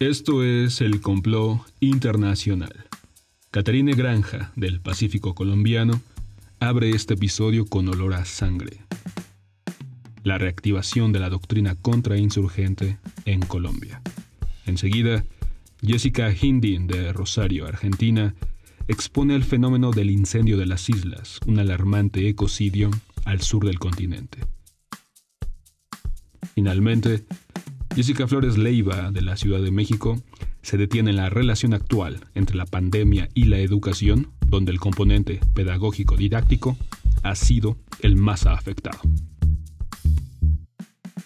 Esto 0.00 0.44
es 0.44 0.80
el 0.80 1.00
complot 1.00 1.60
internacional. 1.80 2.86
Caterine 3.50 3.94
Granja, 3.94 4.52
del 4.54 4.80
Pacífico 4.80 5.34
colombiano, 5.34 6.00
abre 6.60 6.90
este 6.90 7.14
episodio 7.14 7.66
con 7.66 7.88
olor 7.88 8.14
a 8.14 8.24
sangre. 8.24 8.78
La 10.22 10.38
reactivación 10.38 11.10
de 11.10 11.18
la 11.18 11.30
doctrina 11.30 11.74
contrainsurgente 11.74 12.98
en 13.24 13.40
Colombia. 13.40 14.00
Enseguida, 14.66 15.24
Jessica 15.82 16.32
Hindi, 16.32 16.78
de 16.78 17.12
Rosario, 17.12 17.66
Argentina, 17.66 18.36
expone 18.86 19.34
el 19.34 19.42
fenómeno 19.42 19.90
del 19.90 20.10
incendio 20.10 20.58
de 20.58 20.66
las 20.66 20.88
islas, 20.88 21.40
un 21.44 21.58
alarmante 21.58 22.28
ecocidio 22.28 22.90
al 23.24 23.40
sur 23.40 23.66
del 23.66 23.80
continente. 23.80 24.38
Finalmente, 26.54 27.24
Jessica 27.98 28.28
Flores 28.28 28.56
Leiva, 28.56 29.10
de 29.10 29.22
la 29.22 29.36
Ciudad 29.36 29.60
de 29.60 29.72
México, 29.72 30.22
se 30.62 30.76
detiene 30.76 31.10
en 31.10 31.16
la 31.16 31.30
relación 31.30 31.74
actual 31.74 32.24
entre 32.36 32.56
la 32.56 32.64
pandemia 32.64 33.28
y 33.34 33.46
la 33.46 33.58
educación, 33.58 34.30
donde 34.46 34.70
el 34.70 34.78
componente 34.78 35.40
pedagógico 35.52 36.16
didáctico 36.16 36.76
ha 37.24 37.34
sido 37.34 37.76
el 38.00 38.14
más 38.14 38.46
afectado. 38.46 39.00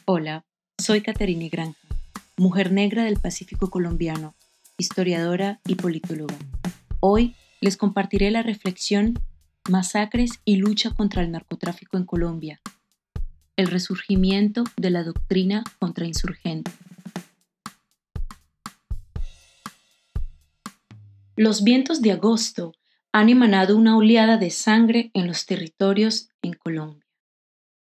Hola, 0.06 0.46
soy 0.78 1.02
Caterine 1.02 1.50
Granja, 1.50 1.78
mujer 2.38 2.72
negra 2.72 3.04
del 3.04 3.18
Pacífico 3.18 3.68
colombiano, 3.68 4.34
historiadora 4.78 5.60
y 5.66 5.74
politóloga. 5.74 6.38
Hoy 7.00 7.34
les 7.60 7.76
compartiré 7.76 8.30
la 8.30 8.42
reflexión 8.42 9.18
Masacres 9.68 10.40
y 10.46 10.56
lucha 10.56 10.92
contra 10.92 11.20
el 11.20 11.32
narcotráfico 11.32 11.98
en 11.98 12.06
Colombia, 12.06 12.62
el 13.62 13.68
resurgimiento 13.68 14.64
de 14.76 14.90
la 14.90 15.04
doctrina 15.04 15.64
contrainsurgente. 15.78 16.70
Los 21.36 21.64
vientos 21.64 22.02
de 22.02 22.12
agosto 22.12 22.74
han 23.12 23.28
emanado 23.28 23.76
una 23.76 23.96
oleada 23.96 24.36
de 24.36 24.50
sangre 24.50 25.10
en 25.14 25.26
los 25.26 25.46
territorios 25.46 26.28
en 26.42 26.54
Colombia. 26.54 27.06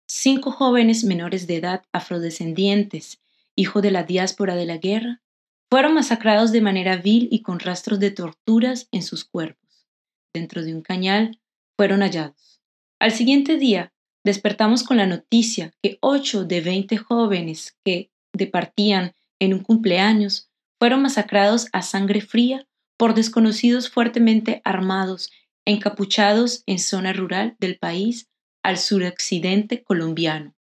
Cinco 0.06 0.50
jóvenes 0.50 1.04
menores 1.04 1.46
de 1.46 1.56
edad 1.56 1.82
afrodescendientes, 1.92 3.20
hijo 3.54 3.82
de 3.82 3.90
la 3.90 4.04
diáspora 4.04 4.54
de 4.54 4.66
la 4.66 4.78
guerra, 4.78 5.20
fueron 5.68 5.94
masacrados 5.94 6.52
de 6.52 6.60
manera 6.60 6.96
vil 6.96 7.28
y 7.30 7.42
con 7.42 7.58
rastros 7.58 7.98
de 7.98 8.10
torturas 8.12 8.88
en 8.92 9.02
sus 9.02 9.24
cuerpos. 9.24 9.86
Dentro 10.32 10.62
de 10.62 10.74
un 10.74 10.82
cañal 10.82 11.40
fueron 11.76 12.00
hallados. 12.00 12.60
Al 12.98 13.12
siguiente 13.12 13.56
día, 13.56 13.92
despertamos 14.26 14.82
con 14.82 14.96
la 14.96 15.06
noticia 15.06 15.72
que 15.80 15.98
8 16.00 16.46
de 16.46 16.60
20 16.60 16.96
jóvenes 16.96 17.78
que 17.84 18.10
departían 18.32 19.14
en 19.38 19.54
un 19.54 19.60
cumpleaños 19.60 20.50
fueron 20.80 21.00
masacrados 21.00 21.68
a 21.72 21.82
sangre 21.82 22.20
fría 22.20 22.66
por 22.98 23.14
desconocidos 23.14 23.88
fuertemente 23.88 24.62
armados, 24.64 25.30
encapuchados 25.64 26.64
en 26.66 26.80
zona 26.80 27.12
rural 27.12 27.54
del 27.60 27.78
país 27.78 28.28
al 28.64 28.78
suroccidente 28.78 29.84
colombiano. 29.84 30.56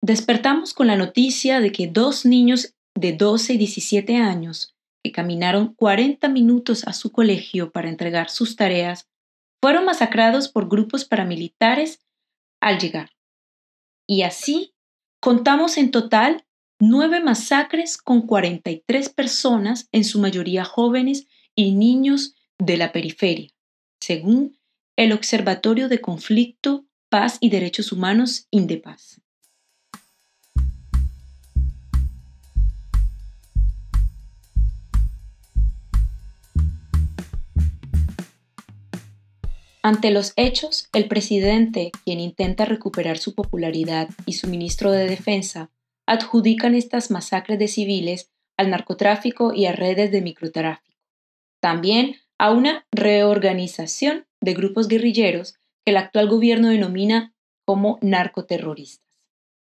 Despertamos 0.00 0.72
con 0.72 0.86
la 0.86 0.96
noticia 0.96 1.60
de 1.60 1.72
que 1.72 1.88
dos 1.88 2.24
niños 2.24 2.74
de 2.94 3.12
12 3.12 3.52
y 3.52 3.58
17 3.58 4.16
años, 4.16 4.74
que 5.04 5.12
caminaron 5.12 5.74
40 5.74 6.26
minutos 6.30 6.86
a 6.86 6.94
su 6.94 7.12
colegio 7.12 7.70
para 7.70 7.90
entregar 7.90 8.30
sus 8.30 8.56
tareas, 8.56 9.10
fueron 9.60 9.84
masacrados 9.84 10.48
por 10.48 10.70
grupos 10.70 11.04
paramilitares 11.04 12.00
al 12.60 12.78
llegar. 12.78 13.10
Y 14.06 14.22
así 14.22 14.74
contamos 15.20 15.76
en 15.76 15.90
total 15.90 16.44
nueve 16.80 17.20
masacres 17.20 17.98
con 17.98 18.22
43 18.22 19.08
personas, 19.10 19.88
en 19.92 20.04
su 20.04 20.20
mayoría 20.20 20.64
jóvenes 20.64 21.26
y 21.54 21.72
niños 21.72 22.34
de 22.58 22.76
la 22.76 22.92
periferia, 22.92 23.50
según 24.00 24.58
el 24.96 25.12
Observatorio 25.12 25.88
de 25.88 26.00
Conflicto, 26.00 26.86
Paz 27.08 27.38
y 27.40 27.50
Derechos 27.50 27.92
Humanos, 27.92 28.46
Indepaz. 28.50 29.20
Ante 39.82 40.10
los 40.10 40.34
hechos, 40.36 40.90
el 40.92 41.08
presidente, 41.08 41.90
quien 42.04 42.20
intenta 42.20 42.66
recuperar 42.66 43.16
su 43.16 43.34
popularidad, 43.34 44.10
y 44.26 44.34
su 44.34 44.46
ministro 44.46 44.90
de 44.90 45.08
Defensa 45.08 45.70
adjudican 46.06 46.74
estas 46.74 47.10
masacres 47.10 47.58
de 47.58 47.66
civiles 47.66 48.30
al 48.58 48.68
narcotráfico 48.68 49.54
y 49.54 49.64
a 49.64 49.72
redes 49.72 50.12
de 50.12 50.20
microtráfico. 50.20 50.98
También 51.60 52.16
a 52.38 52.50
una 52.50 52.86
reorganización 52.92 54.26
de 54.42 54.52
grupos 54.52 54.86
guerrilleros 54.86 55.54
que 55.84 55.92
el 55.92 55.96
actual 55.96 56.28
gobierno 56.28 56.68
denomina 56.68 57.34
como 57.64 57.98
narcoterroristas. 58.02 59.06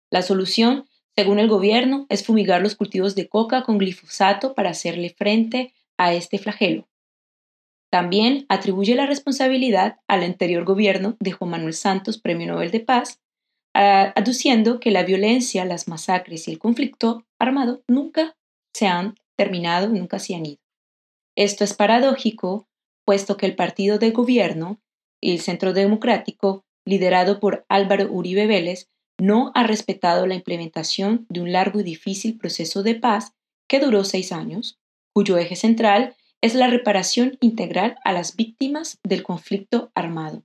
La 0.09 0.23
solución, 0.23 0.89
según 1.15 1.37
el 1.37 1.47
gobierno, 1.47 2.07
es 2.09 2.25
fumigar 2.25 2.61
los 2.61 2.75
cultivos 2.75 3.13
de 3.13 3.29
coca 3.29 3.63
con 3.63 3.77
glifosato 3.77 4.55
para 4.55 4.71
hacerle 4.71 5.11
frente 5.11 5.73
a 5.97 6.13
este 6.13 6.39
flagelo. 6.39 6.87
También 7.91 8.45
atribuye 8.47 8.95
la 8.95 9.05
responsabilidad 9.05 9.97
al 10.07 10.23
anterior 10.23 10.63
gobierno 10.63 11.17
de 11.19 11.33
Juan 11.33 11.51
Manuel 11.51 11.73
Santos, 11.73 12.17
Premio 12.17 12.47
Nobel 12.47 12.71
de 12.71 12.79
Paz, 12.79 13.19
aduciendo 13.73 14.79
que 14.79 14.91
la 14.91 15.03
violencia, 15.03 15.65
las 15.65 15.87
masacres 15.87 16.47
y 16.47 16.51
el 16.51 16.59
conflicto 16.59 17.25
armado 17.37 17.83
nunca 17.87 18.37
se 18.73 18.87
han 18.87 19.15
terminado, 19.37 19.89
nunca 19.89 20.19
se 20.19 20.35
han 20.35 20.45
ido. 20.45 20.61
Esto 21.35 21.63
es 21.63 21.73
paradójico, 21.73 22.67
puesto 23.05 23.35
que 23.35 23.45
el 23.45 23.55
partido 23.55 23.97
de 23.97 24.11
gobierno, 24.11 24.79
el 25.21 25.39
Centro 25.39 25.73
Democrático, 25.73 26.63
liderado 26.85 27.39
por 27.39 27.65
Álvaro 27.67 28.07
Uribe 28.09 28.47
Vélez, 28.47 28.89
no 29.19 29.51
ha 29.53 29.63
respetado 29.63 30.27
la 30.27 30.35
implementación 30.35 31.25
de 31.29 31.41
un 31.41 31.51
largo 31.51 31.81
y 31.81 31.83
difícil 31.83 32.37
proceso 32.37 32.83
de 32.83 32.95
paz 32.95 33.33
que 33.67 33.79
duró 33.79 34.03
seis 34.03 34.31
años, 34.31 34.79
cuyo 35.13 35.37
eje 35.37 35.55
central 35.55 36.15
es 36.41 36.55
la 36.55 36.67
reparación 36.67 37.37
integral 37.39 37.95
a 38.03 38.13
las 38.13 38.35
víctimas 38.35 38.99
del 39.03 39.21
conflicto 39.21 39.91
armado. 39.93 40.43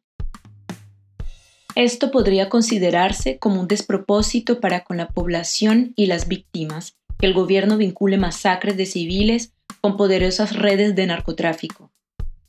Esto 1.74 2.10
podría 2.10 2.48
considerarse 2.48 3.38
como 3.38 3.60
un 3.60 3.68
despropósito 3.68 4.60
para 4.60 4.84
con 4.84 4.98
la 4.98 5.08
población 5.08 5.92
y 5.96 6.06
las 6.06 6.28
víctimas, 6.28 6.96
que 7.18 7.26
el 7.26 7.34
gobierno 7.34 7.76
vincule 7.76 8.18
masacres 8.18 8.76
de 8.76 8.86
civiles 8.86 9.52
con 9.80 9.96
poderosas 9.96 10.56
redes 10.56 10.94
de 10.94 11.06
narcotráfico. 11.06 11.92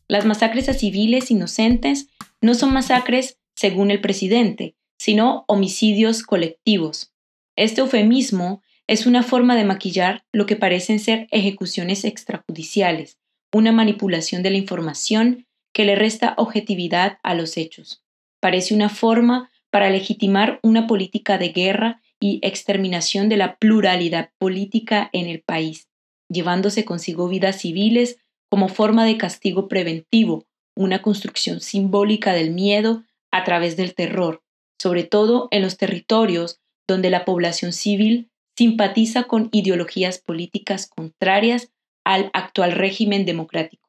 Las 0.07 0.25
masacres 0.25 0.69
a 0.69 0.73
civiles 0.73 1.31
inocentes 1.31 2.07
no 2.41 2.53
son 2.53 2.71
masacres 2.71 3.37
según 3.55 3.91
el 3.91 3.99
presidente, 3.99 4.75
sino 4.97 5.43
homicidios 5.47 6.23
colectivos. 6.23 7.13
Este 7.55 7.81
eufemismo 7.81 8.61
es 8.87 9.05
una 9.05 9.23
forma 9.23 9.55
de 9.55 9.65
maquillar 9.65 10.23
lo 10.31 10.45
que 10.45 10.55
parecen 10.55 10.99
ser 10.99 11.27
ejecuciones 11.31 12.05
extrajudiciales, 12.05 13.17
una 13.53 13.71
manipulación 13.71 14.43
de 14.43 14.51
la 14.51 14.57
información 14.57 15.45
que 15.73 15.85
le 15.85 15.95
resta 15.95 16.33
objetividad 16.37 17.19
a 17.23 17.33
los 17.33 17.57
hechos. 17.57 18.03
Parece 18.39 18.73
una 18.73 18.89
forma 18.89 19.51
para 19.69 19.89
legitimar 19.89 20.59
una 20.63 20.87
política 20.87 21.37
de 21.37 21.49
guerra 21.49 22.01
y 22.19 22.39
exterminación 22.41 23.29
de 23.29 23.37
la 23.37 23.57
pluralidad 23.57 24.31
política 24.39 25.09
en 25.13 25.27
el 25.27 25.41
país, 25.41 25.87
llevándose 26.29 26.85
consigo 26.85 27.27
vidas 27.27 27.61
civiles 27.61 28.17
como 28.49 28.69
forma 28.69 29.05
de 29.05 29.17
castigo 29.17 29.67
preventivo, 29.67 30.45
una 30.75 31.01
construcción 31.01 31.59
simbólica 31.59 32.33
del 32.33 32.51
miedo 32.51 33.03
a 33.31 33.43
través 33.43 33.77
del 33.77 33.93
terror, 33.93 34.41
sobre 34.81 35.03
todo 35.03 35.47
en 35.51 35.61
los 35.61 35.77
territorios 35.77 36.59
donde 36.87 37.09
la 37.09 37.25
población 37.25 37.73
civil 37.73 38.29
simpatiza 38.57 39.23
con 39.23 39.49
ideologías 39.51 40.19
políticas 40.19 40.87
contrarias 40.87 41.71
al 42.07 42.29
actual 42.31 42.71
régimen 42.71 43.25
democrático. 43.25 43.85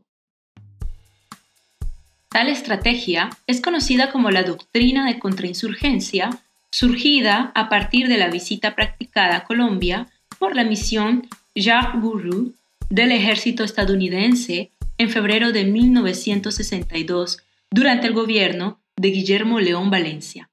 Tal 2.28 2.48
estrategia 2.48 3.30
es 3.46 3.60
conocida 3.60 4.10
como 4.10 4.32
la 4.32 4.42
doctrina 4.42 5.06
de 5.06 5.20
contrainsurgencia, 5.20 6.30
surgida 6.72 7.52
a 7.54 7.68
partir 7.68 8.08
de 8.08 8.18
la 8.18 8.28
visita 8.28 8.74
practicada 8.74 9.36
a 9.36 9.44
Colombia 9.44 10.08
por 10.40 10.56
la 10.56 10.64
misión 10.64 11.28
Jacques 11.54 12.00
Bourou 12.00 12.52
del 12.90 13.12
ejército 13.12 13.62
estadounidense 13.62 14.72
en 14.98 15.10
febrero 15.10 15.52
de 15.52 15.64
1962 15.64 17.38
durante 17.70 18.08
el 18.08 18.14
gobierno 18.14 18.80
de 18.96 19.10
Guillermo 19.10 19.60
León 19.60 19.90
Valencia. 19.90 20.50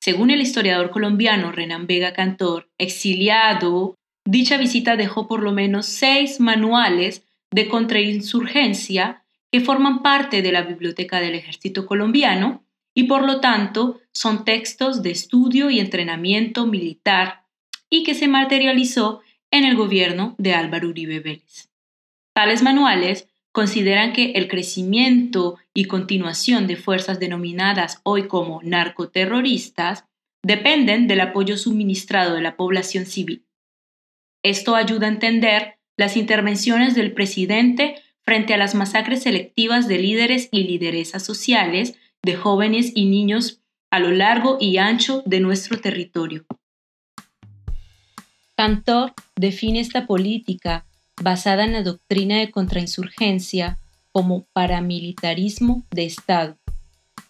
Según 0.00 0.30
el 0.30 0.40
historiador 0.40 0.90
colombiano 0.90 1.52
Renan 1.52 1.86
Vega 1.86 2.14
Cantor, 2.14 2.70
exiliado 2.78 3.96
Dicha 4.24 4.56
visita 4.56 4.96
dejó 4.96 5.26
por 5.28 5.42
lo 5.42 5.52
menos 5.52 5.86
seis 5.86 6.40
manuales 6.40 7.24
de 7.50 7.68
contrainsurgencia 7.68 9.22
que 9.52 9.60
forman 9.60 10.02
parte 10.02 10.42
de 10.42 10.50
la 10.50 10.62
biblioteca 10.62 11.20
del 11.20 11.34
ejército 11.34 11.86
colombiano 11.86 12.64
y 12.94 13.04
por 13.04 13.24
lo 13.24 13.40
tanto 13.40 14.00
son 14.12 14.44
textos 14.44 15.02
de 15.02 15.10
estudio 15.10 15.70
y 15.70 15.78
entrenamiento 15.78 16.66
militar 16.66 17.44
y 17.90 18.02
que 18.02 18.14
se 18.14 18.28
materializó 18.28 19.20
en 19.50 19.64
el 19.64 19.76
gobierno 19.76 20.34
de 20.38 20.54
Álvaro 20.54 20.88
Uribe 20.88 21.20
Vélez. 21.20 21.70
Tales 22.32 22.62
manuales 22.62 23.28
consideran 23.52 24.12
que 24.12 24.32
el 24.32 24.48
crecimiento 24.48 25.58
y 25.72 25.84
continuación 25.84 26.66
de 26.66 26.76
fuerzas 26.76 27.20
denominadas 27.20 28.00
hoy 28.02 28.26
como 28.26 28.60
narcoterroristas 28.64 30.04
dependen 30.42 31.06
del 31.06 31.20
apoyo 31.20 31.56
suministrado 31.56 32.34
de 32.34 32.42
la 32.42 32.56
población 32.56 33.06
civil. 33.06 33.44
Esto 34.44 34.76
ayuda 34.76 35.06
a 35.06 35.10
entender 35.10 35.78
las 35.96 36.18
intervenciones 36.18 36.94
del 36.94 37.14
presidente 37.14 37.96
frente 38.20 38.52
a 38.52 38.58
las 38.58 38.74
masacres 38.74 39.22
selectivas 39.22 39.88
de 39.88 39.98
líderes 39.98 40.50
y 40.52 40.64
lideresas 40.64 41.24
sociales 41.24 41.94
de 42.22 42.36
jóvenes 42.36 42.92
y 42.94 43.06
niños 43.06 43.62
a 43.90 44.00
lo 44.00 44.10
largo 44.10 44.58
y 44.60 44.76
ancho 44.76 45.22
de 45.24 45.40
nuestro 45.40 45.80
territorio. 45.80 46.44
Cantor 48.54 49.14
define 49.34 49.80
esta 49.80 50.06
política 50.06 50.86
basada 51.22 51.64
en 51.64 51.72
la 51.72 51.82
doctrina 51.82 52.38
de 52.38 52.50
contrainsurgencia 52.50 53.78
como 54.12 54.44
paramilitarismo 54.52 55.86
de 55.90 56.04
Estado, 56.04 56.58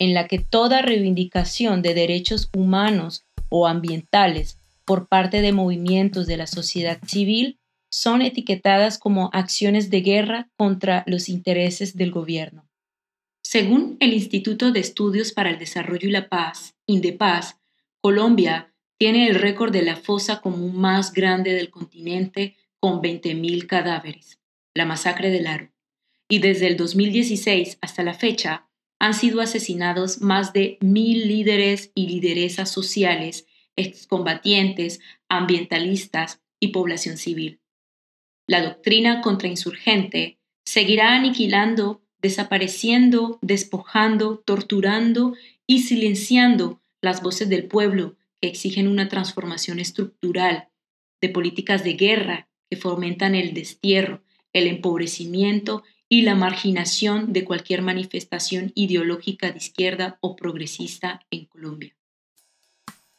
en 0.01 0.15
la 0.15 0.27
que 0.27 0.41
toda 0.41 0.83
reivindicación 0.83 1.81
de 1.81 1.95
derechos 1.95 2.51
humanos 2.57 3.25
o 3.51 3.69
ambientales 3.69 4.59
por 4.85 5.09
parte 5.09 5.41
de 5.41 5.53
movimientos 5.53 6.27
de 6.27 6.37
la 6.37 6.47
sociedad 6.47 6.99
civil 7.07 7.59
son 7.91 8.23
etiquetadas 8.23 8.99
como 8.99 9.31
acciones 9.33 9.89
de 9.91 10.01
guerra 10.01 10.51
contra 10.57 11.05
los 11.07 11.29
intereses 11.29 11.97
del 11.97 12.11
gobierno. 12.11 12.69
Según 13.43 13.97
el 14.01 14.13
Instituto 14.13 14.73
de 14.73 14.81
Estudios 14.81 15.33
para 15.33 15.51
el 15.51 15.59
Desarrollo 15.59 16.09
y 16.09 16.13
la 16.13 16.29
Paz, 16.29 16.75
INDEPAZ, 16.87 17.57
Colombia 18.01 18.75
tiene 18.99 19.29
el 19.29 19.37
récord 19.37 19.73
de 19.73 19.83
la 19.83 19.97
fosa 19.97 20.41
común 20.41 20.77
más 20.77 21.13
grande 21.13 21.53
del 21.53 21.71
continente 21.71 22.57
con 22.81 23.01
20.000 23.01 23.67
cadáveres, 23.67 24.41
la 24.75 24.87
masacre 24.87 25.31
del 25.31 25.47
Aro. 25.47 25.71
Y 26.29 26.39
desde 26.39 26.67
el 26.67 26.77
2016 26.77 27.79
hasta 27.81 28.03
la 28.03 28.15
fecha 28.15 28.67
han 28.99 29.15
sido 29.15 29.41
asesinados 29.41 30.21
más 30.21 30.53
de 30.53 30.79
mil 30.81 31.29
líderes 31.29 31.93
y 31.95 32.09
lideresas 32.09 32.71
sociales, 32.71 33.47
excombatientes, 33.77 35.01
ambientalistas 35.29 36.41
y 36.61 36.69
población 36.69 37.17
civil. 37.17 37.61
La 38.47 38.63
doctrina 38.63 39.21
contrainsurgente 39.21 40.39
seguirá 40.65 41.15
aniquilando, 41.15 42.03
desapareciendo, 42.21 43.39
despojando, 43.43 44.39
torturando 44.39 45.35
y 45.67 45.81
silenciando 45.81 46.83
las 47.03 47.23
voces 47.23 47.49
del 47.49 47.67
pueblo 47.67 48.17
que 48.41 48.49
exigen 48.49 48.89
una 48.89 49.09
transformación 49.09 49.79
estructural 49.79 50.69
de 51.21 51.29
políticas 51.29 51.85
de 51.85 51.95
guerra 51.95 52.49
que 52.71 52.77
fomentan 52.77 53.35
el 53.35 53.55
destierro, 53.55 54.23
el 54.53 54.67
empobrecimiento 54.67 55.83
y 56.09 56.23
la 56.23 56.35
marginación 56.35 57.33
de 57.33 57.45
cualquier 57.45 57.83
manifestación 57.83 58.73
ideológica 58.75 59.51
de 59.51 59.59
izquierda 59.59 60.19
o 60.21 60.37
progresista 60.37 61.27
en 61.31 61.47
Colombia. 61.47 61.97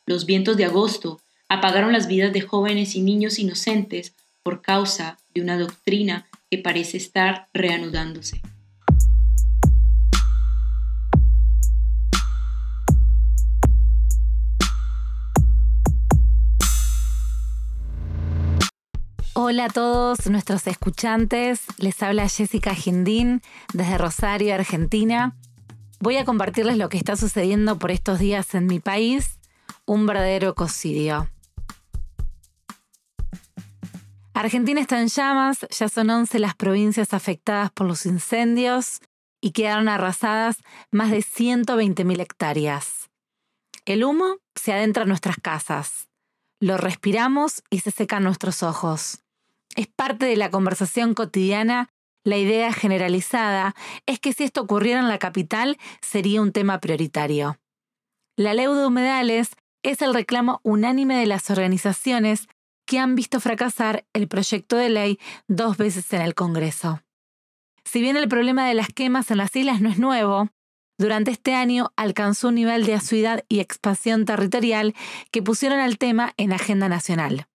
Los 0.07 0.27
vientos 0.27 0.55
de 0.55 0.65
agosto 0.65 1.19
apagaron 1.49 1.91
las 1.91 2.07
vidas 2.07 2.31
de 2.31 2.41
jóvenes 2.41 2.93
y 2.93 3.01
niños 3.01 3.39
inocentes 3.39 4.13
por 4.43 4.61
causa 4.61 5.17
de 5.33 5.41
una 5.41 5.57
doctrina 5.57 6.27
que 6.51 6.59
parece 6.59 6.97
estar 6.97 7.47
reanudándose. 7.55 8.39
Hola 19.33 19.65
a 19.65 19.69
todos 19.69 20.29
nuestros 20.29 20.67
escuchantes, 20.67 21.61
les 21.79 22.03
habla 22.03 22.29
Jessica 22.29 22.75
Gindín 22.75 23.41
desde 23.73 23.97
Rosario, 23.97 24.53
Argentina. 24.53 25.35
Voy 25.99 26.17
a 26.17 26.25
compartirles 26.25 26.77
lo 26.77 26.89
que 26.89 26.97
está 26.97 27.15
sucediendo 27.15 27.79
por 27.79 27.89
estos 27.89 28.19
días 28.19 28.53
en 28.53 28.67
mi 28.67 28.79
país, 28.79 29.39
un 29.85 30.05
verdadero 30.05 30.49
ecocidio. 30.49 31.29
Argentina 34.33 34.81
está 34.81 34.99
en 34.99 35.07
llamas, 35.07 35.65
ya 35.69 35.87
son 35.87 36.09
11 36.09 36.39
las 36.39 36.55
provincias 36.55 37.13
afectadas 37.13 37.71
por 37.71 37.87
los 37.87 38.05
incendios 38.05 38.99
y 39.41 39.51
quedaron 39.51 39.87
arrasadas 39.87 40.57
más 40.91 41.11
de 41.11 41.19
120.000 41.19 42.19
hectáreas. 42.19 43.09
El 43.85 44.03
humo 44.03 44.37
se 44.55 44.73
adentra 44.73 45.03
en 45.03 45.09
nuestras 45.09 45.37
casas, 45.37 46.09
lo 46.59 46.77
respiramos 46.77 47.63
y 47.69 47.79
se 47.79 47.91
secan 47.91 48.23
nuestros 48.23 48.63
ojos. 48.63 49.23
Es 49.75 49.87
parte 49.87 50.25
de 50.25 50.35
la 50.35 50.49
conversación 50.49 51.13
cotidiana. 51.13 51.89
La 52.23 52.37
idea 52.37 52.73
generalizada 52.73 53.75
es 54.05 54.19
que 54.19 54.33
si 54.33 54.45
esto 54.45 54.61
ocurriera 54.61 54.99
en 54.99 55.09
la 55.09 55.19
capital 55.19 55.77
sería 56.01 56.41
un 56.41 56.51
tema 56.53 56.79
prioritario. 56.79 57.59
La 58.35 58.53
ley 58.53 58.65
de 58.65 58.85
humedales 58.85 59.49
es 59.85 60.01
el 60.01 60.13
reclamo 60.13 60.61
unánime 60.63 61.15
de 61.15 61.27
las 61.27 61.49
organizaciones 61.51 62.47
que 62.85 62.99
han 62.99 63.15
visto 63.15 63.39
fracasar 63.39 64.05
el 64.13 64.27
proyecto 64.27 64.77
de 64.77 64.89
ley 64.89 65.19
dos 65.47 65.77
veces 65.77 66.11
en 66.13 66.21
el 66.21 66.33
Congreso. 66.33 67.01
Si 67.83 68.01
bien 68.01 68.17
el 68.17 68.27
problema 68.27 68.67
de 68.67 68.73
las 68.73 68.87
quemas 68.87 69.29
en 69.29 69.37
las 69.37 69.55
islas 69.55 69.81
no 69.81 69.89
es 69.89 69.99
nuevo, 69.99 70.49
durante 70.97 71.31
este 71.31 71.53
año 71.53 71.91
alcanzó 71.97 72.47
un 72.47 72.55
nivel 72.55 72.85
de 72.85 72.95
acuidad 72.95 73.43
y 73.47 73.59
expansión 73.59 74.25
territorial 74.25 74.95
que 75.31 75.43
pusieron 75.43 75.79
al 75.79 75.97
tema 75.97 76.33
en 76.37 76.51
agenda 76.51 76.89
nacional. 76.89 77.47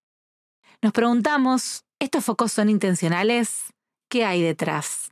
Nos 0.81 0.93
preguntamos, 0.93 1.83
¿estos 1.99 2.23
focos 2.23 2.53
son 2.53 2.69
intencionales? 2.69 3.73
¿Qué 4.09 4.23
hay 4.25 4.41
detrás? 4.41 5.11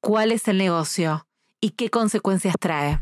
¿Cuál 0.00 0.32
es 0.32 0.48
el 0.48 0.58
negocio? 0.58 1.26
¿Y 1.60 1.70
qué 1.70 1.88
consecuencias 1.88 2.54
trae? 2.58 3.00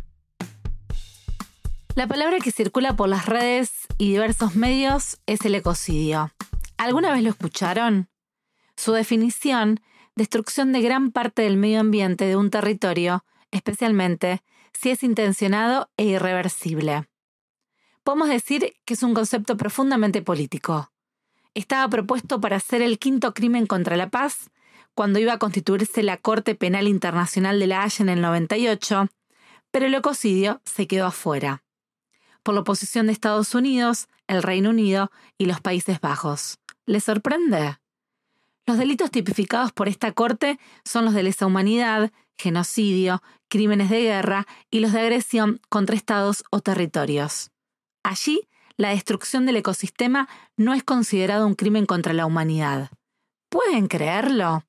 La 1.96 2.06
palabra 2.06 2.40
que 2.40 2.52
circula 2.52 2.94
por 2.94 3.08
las 3.08 3.24
redes 3.24 3.70
y 3.96 4.10
diversos 4.10 4.54
medios 4.54 5.18
es 5.24 5.46
el 5.46 5.54
ecocidio. 5.54 6.30
¿Alguna 6.76 7.10
vez 7.10 7.22
lo 7.22 7.30
escucharon? 7.30 8.10
Su 8.76 8.92
definición, 8.92 9.80
destrucción 10.14 10.72
de 10.72 10.82
gran 10.82 11.10
parte 11.10 11.40
del 11.40 11.56
medio 11.56 11.80
ambiente 11.80 12.26
de 12.26 12.36
un 12.36 12.50
territorio, 12.50 13.24
especialmente 13.50 14.42
si 14.74 14.90
es 14.90 15.02
intencionado 15.02 15.88
e 15.96 16.04
irreversible. 16.04 17.08
Podemos 18.04 18.28
decir 18.28 18.74
que 18.84 18.92
es 18.92 19.02
un 19.02 19.14
concepto 19.14 19.56
profundamente 19.56 20.20
político. 20.20 20.92
Estaba 21.54 21.88
propuesto 21.88 22.42
para 22.42 22.60
ser 22.60 22.82
el 22.82 22.98
quinto 22.98 23.32
crimen 23.32 23.66
contra 23.66 23.96
la 23.96 24.10
paz, 24.10 24.50
cuando 24.94 25.18
iba 25.18 25.32
a 25.32 25.38
constituirse 25.38 26.02
la 26.02 26.18
Corte 26.18 26.54
Penal 26.54 26.88
Internacional 26.88 27.58
de 27.58 27.68
la 27.68 27.84
Haya 27.84 28.02
en 28.02 28.10
el 28.10 28.20
98, 28.20 29.08
pero 29.70 29.86
el 29.86 29.94
ecocidio 29.94 30.60
se 30.66 30.86
quedó 30.86 31.06
afuera 31.06 31.62
por 32.46 32.54
la 32.54 32.60
oposición 32.60 33.06
de 33.06 33.12
Estados 33.12 33.56
Unidos, 33.56 34.06
el 34.28 34.40
Reino 34.40 34.70
Unido 34.70 35.10
y 35.36 35.46
los 35.46 35.60
Países 35.60 36.00
Bajos. 36.00 36.60
¿Les 36.86 37.02
sorprende? 37.02 37.80
Los 38.66 38.78
delitos 38.78 39.10
tipificados 39.10 39.72
por 39.72 39.88
esta 39.88 40.12
Corte 40.12 40.60
son 40.84 41.06
los 41.06 41.14
de 41.14 41.24
lesa 41.24 41.46
humanidad, 41.46 42.12
genocidio, 42.38 43.20
crímenes 43.48 43.90
de 43.90 44.00
guerra 44.00 44.46
y 44.70 44.78
los 44.78 44.92
de 44.92 45.00
agresión 45.00 45.60
contra 45.68 45.96
estados 45.96 46.44
o 46.50 46.60
territorios. 46.60 47.50
Allí, 48.04 48.46
la 48.76 48.90
destrucción 48.90 49.44
del 49.44 49.56
ecosistema 49.56 50.28
no 50.56 50.72
es 50.72 50.84
considerado 50.84 51.48
un 51.48 51.56
crimen 51.56 51.84
contra 51.84 52.12
la 52.12 52.26
humanidad. 52.26 52.90
¿Pueden 53.48 53.88
creerlo? 53.88 54.62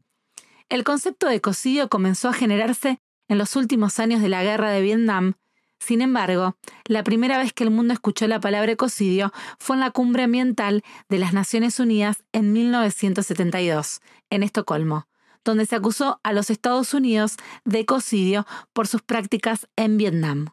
El 0.69 0.84
concepto 0.84 1.27
de 1.27 1.36
ecocidio 1.36 1.89
comenzó 1.89 2.29
a 2.29 2.34
generarse 2.34 2.98
en 3.27 3.38
los 3.38 3.55
últimos 3.55 4.00
años 4.00 4.24
de 4.24 4.29
la 4.29 4.41
guerra 4.41 4.72
de 4.72 4.81
Vietnam 4.81 5.36
sin 5.79 6.01
embargo, 6.01 6.57
la 6.86 7.03
primera 7.03 7.38
vez 7.38 7.53
que 7.53 7.63
el 7.63 7.72
mundo 7.72 7.93
escuchó 7.93 8.27
la 8.27 8.39
palabra 8.39 8.72
ecocidio 8.72 9.31
fue 9.60 9.75
en 9.75 9.81
la 9.81 9.91
cumbre 9.91 10.24
ambiental 10.24 10.84
de 11.10 11.19
las 11.19 11.34
Naciones 11.34 11.79
Unidas 11.79 12.24
en 12.31 12.51
1972, 12.51 14.01
en 14.29 14.43
Estocolmo, 14.43 15.07
donde 15.46 15.65
se 15.65 15.75
acusó 15.75 16.19
a 16.24 16.34
los 16.34 16.50
Estados 16.50 16.93
Unidos 16.93 17.38
de 17.63 17.79
ecocidio 17.79 18.46
por 18.74 18.88
sus 18.88 19.01
prácticas 19.01 19.67
en 19.75 19.98
Vietnam. 19.98 20.48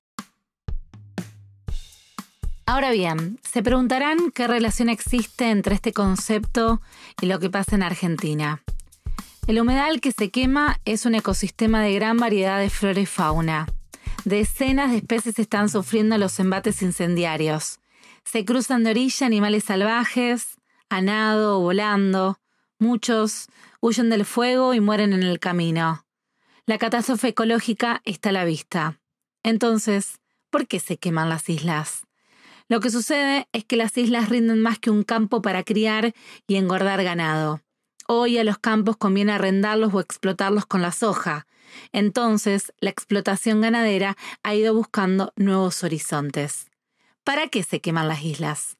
Ahora 2.66 2.92
bien, 2.92 3.38
se 3.42 3.62
preguntarán 3.62 4.30
qué 4.30 4.46
relación 4.46 4.88
existe 4.88 5.50
entre 5.50 5.74
este 5.74 5.92
concepto 5.92 6.80
y 7.20 7.26
lo 7.26 7.38
que 7.38 7.50
pasa 7.50 7.76
en 7.76 7.82
Argentina. 7.82 8.62
El 9.46 9.60
humedal 9.60 10.00
que 10.00 10.12
se 10.12 10.30
quema 10.30 10.80
es 10.86 11.04
un 11.04 11.14
ecosistema 11.14 11.82
de 11.82 11.92
gran 11.94 12.16
variedad 12.16 12.58
de 12.58 12.70
flora 12.70 13.00
y 13.00 13.06
fauna. 13.06 13.66
Decenas 14.24 14.90
de 14.90 14.96
especies 14.98 15.38
están 15.38 15.68
sufriendo 15.68 16.16
los 16.16 16.40
embates 16.40 16.80
incendiarios. 16.80 17.78
Se 18.24 18.46
cruzan 18.46 18.82
de 18.82 18.92
orilla 18.92 19.26
animales 19.26 19.64
salvajes, 19.64 20.56
a 20.88 21.02
nado 21.02 21.58
o 21.58 21.60
volando. 21.60 22.38
Muchos 22.78 23.48
huyen 23.80 24.08
del 24.08 24.24
fuego 24.24 24.72
y 24.72 24.80
mueren 24.80 25.12
en 25.12 25.22
el 25.24 25.40
camino. 25.40 26.06
La 26.64 26.78
catástrofe 26.78 27.28
ecológica 27.28 28.00
está 28.06 28.30
a 28.30 28.32
la 28.32 28.46
vista. 28.46 28.98
Entonces, 29.42 30.20
¿por 30.48 30.66
qué 30.66 30.80
se 30.80 30.96
queman 30.96 31.28
las 31.28 31.50
islas? 31.50 32.06
Lo 32.68 32.80
que 32.80 32.88
sucede 32.88 33.46
es 33.52 33.66
que 33.66 33.76
las 33.76 33.94
islas 33.98 34.30
rinden 34.30 34.62
más 34.62 34.78
que 34.78 34.88
un 34.88 35.02
campo 35.02 35.42
para 35.42 35.64
criar 35.64 36.14
y 36.46 36.56
engordar 36.56 37.04
ganado. 37.04 37.60
Hoy 38.08 38.38
a 38.38 38.44
los 38.44 38.56
campos 38.56 38.96
conviene 38.96 39.32
arrendarlos 39.32 39.92
o 39.92 40.00
explotarlos 40.00 40.64
con 40.64 40.80
la 40.80 40.92
soja. 40.92 41.46
Entonces, 41.92 42.72
la 42.80 42.90
explotación 42.90 43.60
ganadera 43.60 44.16
ha 44.42 44.54
ido 44.54 44.74
buscando 44.74 45.32
nuevos 45.36 45.82
horizontes. 45.84 46.70
¿Para 47.24 47.48
qué 47.48 47.62
se 47.62 47.80
queman 47.80 48.08
las 48.08 48.22
islas? 48.22 48.76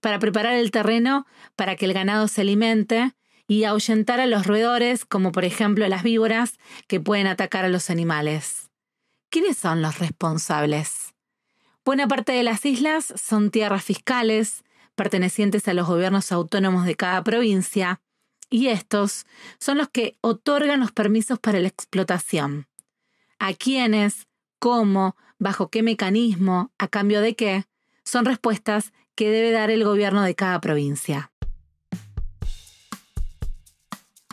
Para 0.00 0.18
preparar 0.18 0.54
el 0.54 0.70
terreno 0.70 1.26
para 1.56 1.76
que 1.76 1.84
el 1.84 1.92
ganado 1.92 2.28
se 2.28 2.42
alimente 2.42 3.12
y 3.48 3.64
ahuyentar 3.64 4.20
a 4.20 4.26
los 4.26 4.46
roedores, 4.46 5.04
como 5.04 5.32
por 5.32 5.44
ejemplo 5.44 5.88
las 5.88 6.02
víboras, 6.02 6.58
que 6.86 7.00
pueden 7.00 7.26
atacar 7.26 7.64
a 7.64 7.68
los 7.68 7.90
animales. 7.90 8.70
¿Quiénes 9.30 9.58
son 9.58 9.82
los 9.82 9.98
responsables? 9.98 11.14
Buena 11.84 12.06
parte 12.06 12.32
de 12.32 12.42
las 12.42 12.64
islas 12.66 13.12
son 13.16 13.50
tierras 13.50 13.82
fiscales, 13.82 14.62
pertenecientes 14.94 15.66
a 15.68 15.74
los 15.74 15.86
gobiernos 15.86 16.30
autónomos 16.32 16.84
de 16.84 16.94
cada 16.94 17.24
provincia, 17.24 18.00
y 18.50 18.68
estos 18.68 19.26
son 19.58 19.78
los 19.78 19.88
que 19.88 20.16
otorgan 20.20 20.80
los 20.80 20.92
permisos 20.92 21.38
para 21.38 21.60
la 21.60 21.68
explotación. 21.68 22.66
¿A 23.38 23.52
quiénes? 23.52 24.26
¿Cómo? 24.58 25.16
¿Bajo 25.38 25.68
qué 25.68 25.82
mecanismo? 25.82 26.72
¿A 26.78 26.88
cambio 26.88 27.20
de 27.20 27.36
qué? 27.36 27.64
Son 28.04 28.24
respuestas 28.24 28.92
que 29.14 29.30
debe 29.30 29.50
dar 29.50 29.70
el 29.70 29.84
gobierno 29.84 30.22
de 30.22 30.34
cada 30.34 30.60
provincia. 30.60 31.30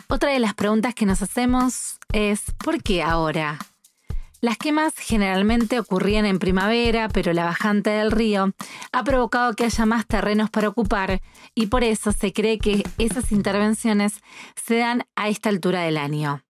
Otra 0.08 0.30
de 0.30 0.38
las 0.38 0.54
preguntas 0.54 0.94
que 0.94 1.06
nos 1.06 1.20
hacemos 1.22 1.98
es 2.12 2.42
¿por 2.64 2.82
qué 2.82 3.02
ahora? 3.02 3.58
Las 4.42 4.58
quemas 4.58 4.94
generalmente 4.98 5.80
ocurrían 5.80 6.26
en 6.26 6.38
primavera, 6.38 7.08
pero 7.08 7.32
la 7.32 7.44
bajante 7.44 7.90
del 7.90 8.10
río 8.10 8.52
ha 8.92 9.02
provocado 9.02 9.54
que 9.54 9.64
haya 9.64 9.86
más 9.86 10.06
terrenos 10.06 10.50
para 10.50 10.68
ocupar 10.68 11.22
y 11.54 11.66
por 11.66 11.84
eso 11.84 12.12
se 12.12 12.32
cree 12.32 12.58
que 12.58 12.84
esas 12.98 13.32
intervenciones 13.32 14.20
se 14.54 14.76
dan 14.76 15.06
a 15.16 15.28
esta 15.28 15.48
altura 15.48 15.82
del 15.82 15.96
año. 15.96 16.44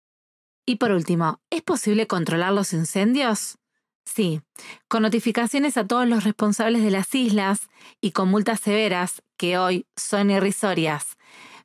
Y 0.65 0.75
por 0.75 0.91
último, 0.91 1.39
¿es 1.49 1.61
posible 1.61 2.07
controlar 2.07 2.51
los 2.51 2.73
incendios? 2.73 3.57
Sí, 4.03 4.41
con 4.89 5.03
notificaciones 5.03 5.77
a 5.77 5.87
todos 5.87 6.07
los 6.07 6.25
responsables 6.25 6.83
de 6.83 6.91
las 6.91 7.13
islas 7.15 7.69
y 8.01 8.11
con 8.11 8.29
multas 8.29 8.59
severas, 8.59 9.21
que 9.37 9.57
hoy 9.57 9.85
son 9.95 10.29
irrisorias. 10.29 11.17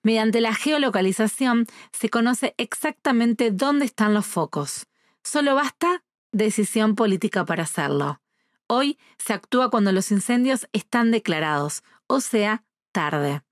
Mediante 0.04 0.40
la 0.40 0.54
geolocalización 0.54 1.66
se 1.92 2.10
conoce 2.10 2.54
exactamente 2.58 3.50
dónde 3.50 3.86
están 3.86 4.14
los 4.14 4.26
focos. 4.26 4.86
Solo 5.24 5.54
basta 5.54 6.02
decisión 6.32 6.96
política 6.96 7.44
para 7.44 7.62
hacerlo. 7.62 8.20
Hoy 8.66 8.98
se 9.18 9.32
actúa 9.32 9.70
cuando 9.70 9.92
los 9.92 10.10
incendios 10.10 10.66
están 10.72 11.10
declarados, 11.10 11.82
o 12.06 12.20
sea, 12.20 12.64
tarde. 12.90 13.42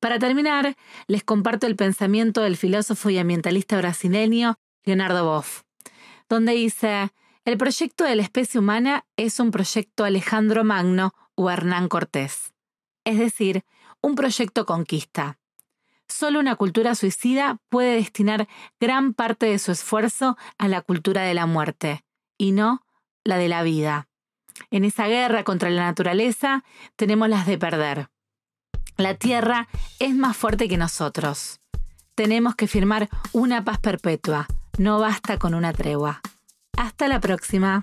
Para 0.00 0.18
terminar, 0.18 0.76
les 1.06 1.24
comparto 1.24 1.66
el 1.66 1.76
pensamiento 1.76 2.40
del 2.40 2.56
filósofo 2.56 3.10
y 3.10 3.18
ambientalista 3.18 3.76
brasileño 3.76 4.58
Leonardo 4.84 5.24
Boff, 5.24 5.62
donde 6.28 6.52
dice, 6.52 7.10
el 7.44 7.58
proyecto 7.58 8.04
de 8.04 8.16
la 8.16 8.22
especie 8.22 8.60
humana 8.60 9.06
es 9.16 9.40
un 9.40 9.50
proyecto 9.50 10.04
Alejandro 10.04 10.64
Magno 10.64 11.12
o 11.34 11.50
Hernán 11.50 11.88
Cortés, 11.88 12.52
es 13.04 13.18
decir, 13.18 13.64
un 14.00 14.14
proyecto 14.14 14.64
conquista. 14.66 15.39
Solo 16.10 16.40
una 16.40 16.56
cultura 16.56 16.96
suicida 16.96 17.58
puede 17.68 17.94
destinar 17.94 18.48
gran 18.80 19.14
parte 19.14 19.46
de 19.46 19.60
su 19.60 19.70
esfuerzo 19.70 20.36
a 20.58 20.66
la 20.66 20.82
cultura 20.82 21.22
de 21.22 21.34
la 21.34 21.46
muerte, 21.46 22.04
y 22.36 22.50
no 22.50 22.82
la 23.24 23.36
de 23.36 23.48
la 23.48 23.62
vida. 23.62 24.08
En 24.72 24.84
esa 24.84 25.06
guerra 25.06 25.44
contra 25.44 25.70
la 25.70 25.84
naturaleza 25.84 26.64
tenemos 26.96 27.28
las 27.28 27.46
de 27.46 27.58
perder. 27.58 28.10
La 28.96 29.14
Tierra 29.14 29.68
es 30.00 30.14
más 30.14 30.36
fuerte 30.36 30.68
que 30.68 30.76
nosotros. 30.76 31.60
Tenemos 32.16 32.56
que 32.56 32.66
firmar 32.66 33.08
una 33.32 33.64
paz 33.64 33.78
perpetua. 33.78 34.48
No 34.78 34.98
basta 34.98 35.38
con 35.38 35.54
una 35.54 35.72
tregua. 35.72 36.20
Hasta 36.76 37.06
la 37.06 37.20
próxima. 37.20 37.80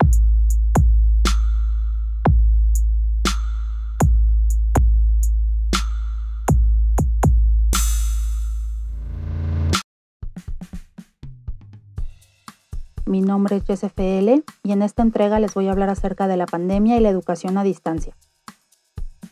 Mi 13.07 13.21
nombre 13.21 13.55
es 13.55 13.63
JSFL 13.63 14.43
y 14.63 14.71
en 14.73 14.81
esta 14.81 15.01
entrega 15.01 15.39
les 15.39 15.53
voy 15.53 15.69
a 15.69 15.71
hablar 15.71 15.89
acerca 15.89 16.27
de 16.27 16.35
la 16.35 16.45
pandemia 16.45 16.97
y 16.97 16.99
la 16.99 17.07
educación 17.07 17.57
a 17.57 17.63
distancia. 17.63 18.17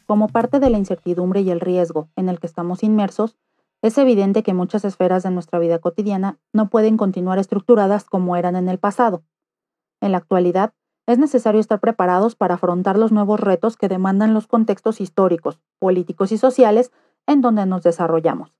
Como 0.05 0.29
parte 0.29 0.61
de 0.61 0.69
la 0.69 0.77
incertidumbre 0.77 1.41
y 1.41 1.49
el 1.49 1.59
riesgo 1.59 2.07
en 2.15 2.29
el 2.29 2.39
que 2.39 2.47
estamos 2.47 2.83
inmersos, 2.83 3.35
es 3.81 3.97
evidente 3.97 4.43
que 4.43 4.53
muchas 4.53 4.85
esferas 4.85 5.23
de 5.23 5.31
nuestra 5.31 5.59
vida 5.59 5.79
cotidiana 5.79 6.39
no 6.53 6.69
pueden 6.69 6.95
continuar 6.95 7.37
estructuradas 7.37 8.05
como 8.05 8.37
eran 8.37 8.55
en 8.55 8.69
el 8.69 8.79
pasado. 8.79 9.23
En 9.99 10.13
la 10.13 10.19
actualidad, 10.19 10.73
es 11.05 11.19
necesario 11.19 11.59
estar 11.59 11.81
preparados 11.81 12.35
para 12.35 12.55
afrontar 12.55 12.97
los 12.97 13.11
nuevos 13.11 13.41
retos 13.41 13.75
que 13.75 13.89
demandan 13.89 14.33
los 14.33 14.47
contextos 14.47 15.01
históricos, 15.01 15.59
políticos 15.79 16.31
y 16.31 16.37
sociales 16.37 16.93
en 17.27 17.41
donde 17.41 17.65
nos 17.65 17.83
desarrollamos. 17.83 18.55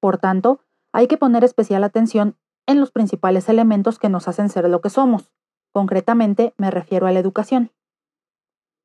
Por 0.00 0.18
tanto, 0.18 0.60
hay 0.92 1.06
que 1.06 1.16
poner 1.16 1.44
especial 1.44 1.82
atención 1.82 2.36
en 2.66 2.80
los 2.80 2.90
principales 2.90 3.48
elementos 3.48 3.98
que 3.98 4.08
nos 4.08 4.28
hacen 4.28 4.48
ser 4.48 4.68
lo 4.68 4.80
que 4.80 4.90
somos. 4.90 5.32
Concretamente 5.72 6.54
me 6.56 6.70
refiero 6.70 7.06
a 7.06 7.12
la 7.12 7.18
educación. 7.18 7.72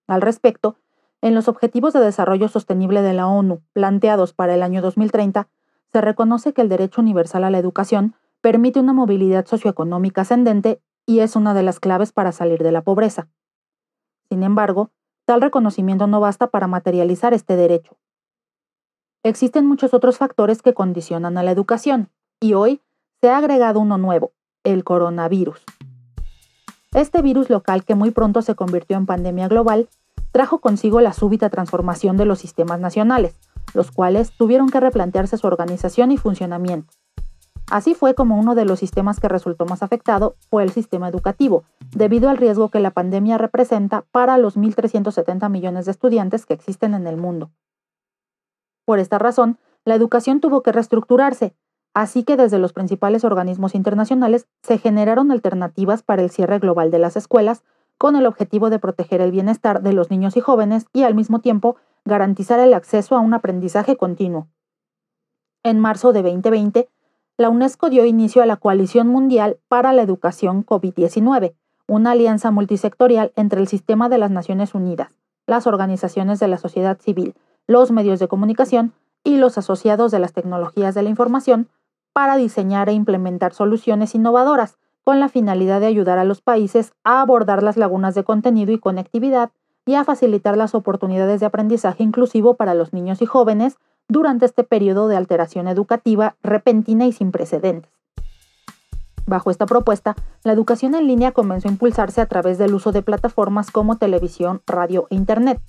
Al 0.07 0.21
respecto, 0.21 0.77
en 1.21 1.35
los 1.35 1.47
Objetivos 1.47 1.93
de 1.93 1.99
Desarrollo 1.99 2.47
Sostenible 2.47 3.01
de 3.01 3.13
la 3.13 3.27
ONU, 3.27 3.61
planteados 3.73 4.33
para 4.33 4.53
el 4.53 4.63
año 4.63 4.81
2030, 4.81 5.49
se 5.91 6.01
reconoce 6.01 6.53
que 6.53 6.61
el 6.61 6.69
derecho 6.69 7.01
universal 7.01 7.43
a 7.43 7.49
la 7.49 7.57
educación 7.57 8.15
permite 8.41 8.79
una 8.79 8.93
movilidad 8.93 9.45
socioeconómica 9.45 10.21
ascendente 10.21 10.81
y 11.05 11.19
es 11.19 11.35
una 11.35 11.53
de 11.53 11.63
las 11.63 11.79
claves 11.79 12.11
para 12.11 12.31
salir 12.31 12.63
de 12.63 12.71
la 12.71 12.83
pobreza. 12.83 13.29
Sin 14.29 14.43
embargo, 14.43 14.91
tal 15.25 15.41
reconocimiento 15.41 16.07
no 16.07 16.19
basta 16.19 16.47
para 16.47 16.67
materializar 16.67 17.33
este 17.33 17.55
derecho. 17.55 17.97
Existen 19.23 19.65
muchos 19.65 19.93
otros 19.93 20.17
factores 20.17 20.61
que 20.61 20.73
condicionan 20.73 21.37
a 21.37 21.43
la 21.43 21.51
educación, 21.51 22.11
y 22.39 22.53
hoy 22.53 22.81
se 23.21 23.29
ha 23.29 23.37
agregado 23.37 23.79
uno 23.79 23.97
nuevo, 23.97 24.31
el 24.63 24.83
coronavirus. 24.83 25.63
Este 26.93 27.21
virus 27.21 27.49
local 27.49 27.83
que 27.83 27.95
muy 27.95 28.11
pronto 28.11 28.41
se 28.41 28.55
convirtió 28.55 28.97
en 28.97 29.05
pandemia 29.05 29.47
global 29.47 29.89
trajo 30.31 30.59
consigo 30.59 31.01
la 31.01 31.13
súbita 31.13 31.49
transformación 31.49 32.17
de 32.17 32.25
los 32.25 32.39
sistemas 32.39 32.79
nacionales, 32.79 33.35
los 33.73 33.91
cuales 33.91 34.31
tuvieron 34.37 34.69
que 34.69 34.79
replantearse 34.79 35.37
su 35.37 35.47
organización 35.47 36.11
y 36.11 36.17
funcionamiento. 36.17 36.93
Así 37.69 37.95
fue 37.95 38.15
como 38.15 38.39
uno 38.39 38.55
de 38.55 38.63
los 38.63 38.79
sistemas 38.79 39.19
que 39.19 39.27
resultó 39.27 39.65
más 39.65 39.83
afectado 39.83 40.35
fue 40.49 40.63
el 40.63 40.71
sistema 40.71 41.09
educativo, 41.09 41.65
debido 41.91 42.29
al 42.29 42.37
riesgo 42.37 42.69
que 42.69 42.79
la 42.79 42.91
pandemia 42.91 43.37
representa 43.37 44.05
para 44.11 44.37
los 44.37 44.55
1.370 44.55 45.49
millones 45.49 45.85
de 45.85 45.91
estudiantes 45.91 46.45
que 46.45 46.53
existen 46.53 46.93
en 46.93 47.07
el 47.07 47.17
mundo. 47.17 47.51
Por 48.85 48.99
esta 48.99 49.19
razón, 49.19 49.57
la 49.83 49.95
educación 49.95 50.39
tuvo 50.39 50.61
que 50.61 50.71
reestructurarse, 50.71 51.55
Así 51.97 52.23
que 52.23 52.37
desde 52.37 52.59
los 52.59 52.73
principales 52.73 53.23
organismos 53.23 53.73
internacionales 53.73 54.45
se 54.61 54.77
generaron 54.77 55.31
alternativas 55.31 56.03
para 56.03 56.21
el 56.21 56.29
cierre 56.29 56.59
global 56.59 56.91
de 56.91 56.99
las 56.99 57.17
escuelas 57.17 57.63
con 57.97 58.15
el 58.15 58.27
objetivo 58.27 58.69
de 58.69 58.77
proteger 58.77 59.19
el 59.19 59.31
bienestar 59.31 59.81
de 59.81 59.93
los 59.93 60.11
niños 60.11 60.37
y 60.37 60.39
jóvenes 60.39 60.85
y 60.93 61.01
al 61.01 61.15
mismo 61.15 61.39
tiempo 61.39 61.77
garantizar 62.05 62.59
el 62.59 62.75
acceso 62.75 63.15
a 63.15 63.19
un 63.19 63.33
aprendizaje 63.33 63.97
continuo. 63.97 64.47
En 65.63 65.79
marzo 65.79 66.13
de 66.13 66.21
2020, 66.21 66.87
la 67.35 67.49
UNESCO 67.49 67.89
dio 67.89 68.05
inicio 68.05 68.43
a 68.43 68.45
la 68.45 68.57
Coalición 68.57 69.07
Mundial 69.07 69.57
para 69.67 69.91
la 69.91 70.03
Educación 70.03 70.63
COVID-19, 70.63 71.55
una 71.87 72.11
alianza 72.11 72.51
multisectorial 72.51 73.33
entre 73.35 73.59
el 73.59 73.67
Sistema 73.67 74.07
de 74.07 74.19
las 74.19 74.29
Naciones 74.29 74.75
Unidas, 74.75 75.17
las 75.47 75.65
organizaciones 75.65 76.39
de 76.39 76.47
la 76.47 76.59
sociedad 76.59 76.99
civil, 76.99 77.33
los 77.65 77.89
medios 77.89 78.19
de 78.19 78.27
comunicación 78.27 78.93
y 79.23 79.37
los 79.37 79.57
asociados 79.57 80.11
de 80.11 80.19
las 80.19 80.33
tecnologías 80.33 80.93
de 80.93 81.01
la 81.01 81.09
información 81.09 81.69
para 82.17 82.35
diseñar 82.35 82.89
e 82.89 82.93
implementar 82.93 83.53
soluciones 83.53 84.15
innovadoras, 84.15 84.79
con 85.03 85.19
la 85.19 85.29
finalidad 85.29 85.79
de 85.81 85.85
ayudar 85.85 86.17
a 86.17 86.23
los 86.23 86.41
países 86.41 86.91
a 87.03 87.21
abordar 87.21 87.61
las 87.61 87.77
lagunas 87.77 88.15
de 88.15 88.23
contenido 88.23 88.71
y 88.71 88.79
conectividad 88.79 89.51
y 89.85 89.93
a 89.93 90.03
facilitar 90.03 90.57
las 90.57 90.73
oportunidades 90.73 91.41
de 91.41 91.45
aprendizaje 91.45 92.01
inclusivo 92.01 92.55
para 92.55 92.73
los 92.73 92.91
niños 92.91 93.21
y 93.21 93.27
jóvenes 93.27 93.77
durante 94.07 94.47
este 94.47 94.63
periodo 94.63 95.07
de 95.07 95.15
alteración 95.15 95.67
educativa 95.67 96.37
repentina 96.41 97.05
y 97.05 97.11
sin 97.11 97.31
precedentes. 97.31 97.91
Bajo 99.27 99.51
esta 99.51 99.67
propuesta, 99.67 100.15
la 100.43 100.53
educación 100.53 100.95
en 100.95 101.05
línea 101.05 101.33
comenzó 101.33 101.67
a 101.67 101.71
impulsarse 101.71 102.19
a 102.19 102.25
través 102.25 102.57
del 102.57 102.73
uso 102.73 102.91
de 102.91 103.03
plataformas 103.03 103.69
como 103.69 103.97
televisión, 103.97 104.63
radio 104.65 105.05
e 105.11 105.15
Internet. 105.17 105.61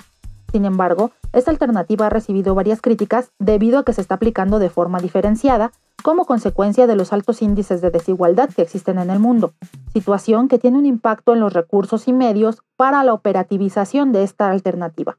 Sin 0.51 0.65
embargo, 0.65 1.11
esta 1.33 1.51
alternativa 1.51 2.07
ha 2.07 2.11
recibido 2.11 2.55
varias 2.55 2.81
críticas 2.81 3.33
debido 3.39 3.79
a 3.79 3.85
que 3.85 3.93
se 3.93 4.01
está 4.01 4.15
aplicando 4.15 4.59
de 4.59 4.71
forma 4.71 4.99
diferenciada 4.99 5.73
como 6.03 6.25
consecuencia 6.25 6.87
de 6.87 6.97
los 6.97 7.13
altos 7.13 7.43
índices 7.43 7.81
de 7.81 7.91
desigualdad 7.91 8.51
que 8.51 8.63
existen 8.63 8.99
en 8.99 9.11
el 9.11 9.19
mundo, 9.19 9.53
situación 9.93 10.49
que 10.49 10.59
tiene 10.59 10.79
un 10.79 10.87
impacto 10.87 11.35
en 11.35 11.41
los 11.41 11.53
recursos 11.53 12.09
y 12.09 12.13
medios 12.13 12.63
para 12.77 13.03
la 13.05 13.13
operativización 13.13 14.13
de 14.13 14.23
esta 14.23 14.51
alternativa. 14.51 15.19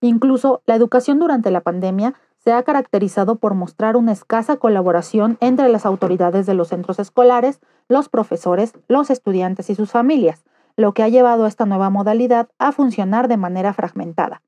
Incluso 0.00 0.62
la 0.66 0.74
educación 0.74 1.20
durante 1.20 1.50
la 1.50 1.60
pandemia 1.60 2.14
se 2.44 2.52
ha 2.52 2.62
caracterizado 2.64 3.36
por 3.36 3.54
mostrar 3.54 3.96
una 3.96 4.10
escasa 4.10 4.56
colaboración 4.56 5.38
entre 5.40 5.68
las 5.68 5.86
autoridades 5.86 6.44
de 6.44 6.54
los 6.54 6.68
centros 6.68 6.98
escolares, 6.98 7.60
los 7.88 8.08
profesores, 8.08 8.72
los 8.88 9.10
estudiantes 9.10 9.70
y 9.70 9.76
sus 9.76 9.92
familias, 9.92 10.42
lo 10.76 10.94
que 10.94 11.02
ha 11.02 11.08
llevado 11.08 11.44
a 11.44 11.48
esta 11.48 11.66
nueva 11.66 11.90
modalidad 11.90 12.48
a 12.58 12.72
funcionar 12.72 13.28
de 13.28 13.36
manera 13.36 13.72
fragmentada. 13.72 14.42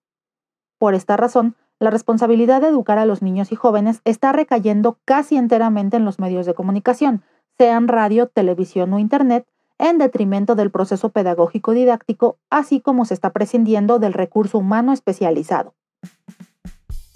Por 0.79 0.95
esta 0.95 1.17
razón, 1.17 1.57
la 1.79 1.91
responsabilidad 1.91 2.61
de 2.61 2.69
educar 2.69 2.99
a 2.99 3.07
los 3.07 3.23
niños 3.23 3.53
y 3.53 3.57
jóvenes 3.57 4.01
está 4.05 4.33
recayendo 4.33 4.99
casi 5.05 5.37
enteramente 5.37 5.97
en 5.97 6.05
los 6.05 6.19
medios 6.19 6.47
de 6.47 6.55
comunicación, 6.55 7.23
sean 7.59 7.89
radio, 7.89 8.29
televisión 8.29 8.93
o 8.93 8.99
Internet, 8.99 9.47
en 9.79 9.99
detrimento 9.99 10.55
del 10.55 10.71
proceso 10.71 11.11
pedagógico 11.11 11.73
didáctico, 11.73 12.39
así 12.49 12.81
como 12.81 13.05
se 13.05 13.15
está 13.15 13.31
prescindiendo 13.31 13.99
del 13.99 14.13
recurso 14.13 14.59
humano 14.59 14.93
especializado. 14.93 15.75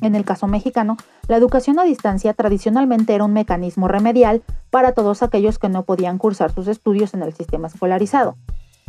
En 0.00 0.14
el 0.14 0.24
caso 0.24 0.46
mexicano, 0.46 0.96
la 1.26 1.36
educación 1.36 1.78
a 1.78 1.84
distancia 1.84 2.32
tradicionalmente 2.34 3.14
era 3.14 3.24
un 3.24 3.32
mecanismo 3.32 3.88
remedial 3.88 4.42
para 4.70 4.92
todos 4.92 5.22
aquellos 5.22 5.58
que 5.58 5.68
no 5.68 5.84
podían 5.84 6.18
cursar 6.18 6.52
sus 6.52 6.68
estudios 6.68 7.14
en 7.14 7.22
el 7.22 7.32
sistema 7.32 7.66
escolarizado. 7.66 8.36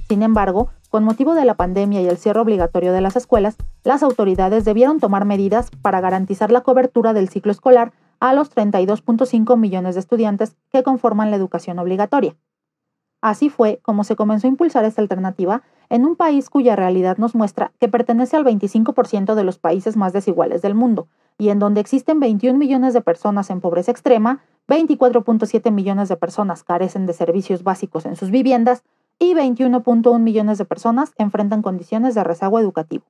Sin 0.10 0.24
embargo, 0.24 0.70
con 0.90 1.04
motivo 1.04 1.36
de 1.36 1.46
la 1.46 1.54
pandemia 1.54 2.02
y 2.02 2.08
el 2.08 2.18
cierre 2.18 2.40
obligatorio 2.40 2.94
de 2.94 3.00
las 3.02 3.16
escuelas, 3.16 3.58
las 3.84 4.02
autoridades 4.02 4.66
debieron 4.66 5.00
tomar 5.00 5.24
medidas 5.24 5.70
para 5.84 6.02
garantizar 6.02 6.52
la 6.52 6.62
cobertura 6.62 7.14
del 7.14 7.30
ciclo 7.30 7.52
escolar 7.52 7.94
a 8.20 8.34
los 8.34 8.54
32.5 8.54 9.56
millones 9.56 9.94
de 9.94 10.00
estudiantes 10.00 10.56
que 10.72 10.82
conforman 10.82 11.30
la 11.30 11.38
educación 11.38 11.78
obligatoria. 11.78 12.36
Así 13.22 13.50
fue 13.50 13.82
como 13.84 14.04
se 14.04 14.16
comenzó 14.16 14.48
a 14.48 14.50
impulsar 14.50 14.84
esta 14.84 15.04
alternativa 15.04 15.62
en 15.90 16.06
un 16.06 16.16
país 16.16 16.50
cuya 16.50 16.76
realidad 16.76 17.18
nos 17.18 17.36
muestra 17.36 17.72
que 17.80 17.88
pertenece 17.88 18.36
al 18.36 18.46
25% 18.46 19.36
de 19.36 19.44
los 19.44 19.60
países 19.60 19.96
más 19.96 20.12
desiguales 20.12 20.64
del 20.64 20.74
mundo, 20.74 21.08
y 21.38 21.50
en 21.50 21.60
donde 21.60 21.82
existen 21.82 22.20
21 22.20 22.58
millones 22.58 22.96
de 22.96 23.02
personas 23.02 23.52
en 23.52 23.62
pobreza 23.62 23.92
extrema, 23.92 24.42
24.7 24.68 25.72
millones 25.72 26.10
de 26.10 26.18
personas 26.18 26.64
carecen 26.64 27.06
de 27.06 27.14
servicios 27.14 27.64
básicos 27.64 28.08
en 28.08 28.16
sus 28.16 28.32
viviendas 28.32 28.84
y 29.20 29.34
21.1 29.34 30.20
millones 30.20 30.58
de 30.58 30.66
personas 30.66 31.14
enfrentan 31.18 31.62
condiciones 31.62 32.16
de 32.16 32.24
rezago 32.24 32.60
educativo. 32.60 33.06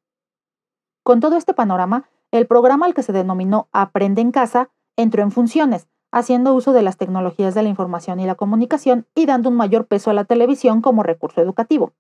Con 1.04 1.20
todo 1.20 1.38
este 1.38 1.54
panorama, 1.54 2.10
el 2.32 2.48
programa 2.48 2.86
al 2.86 2.94
que 2.94 3.04
se 3.04 3.14
denominó 3.14 3.70
Aprende 3.72 4.22
en 4.22 4.32
casa 4.32 4.70
entró 4.98 5.24
en 5.24 5.32
funciones, 5.32 5.88
haciendo 6.12 6.54
uso 6.54 6.74
de 6.74 6.82
las 6.82 6.98
tecnologías 6.98 7.54
de 7.54 7.64
la 7.64 7.70
información 7.70 8.20
y 8.20 8.26
la 8.26 8.36
comunicación 8.36 9.08
y 9.16 9.26
dando 9.26 9.50
un 9.50 9.56
mayor 9.56 9.86
peso 9.86 10.10
a 10.10 10.14
la 10.14 10.26
televisión 10.26 10.82
como 10.82 11.04
recurso 11.04 11.42
educativo. 11.42 11.94